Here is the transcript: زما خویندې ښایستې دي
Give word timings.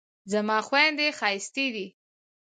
زما 0.31 0.57
خویندې 0.67 1.07
ښایستې 1.17 1.67
دي 1.75 1.87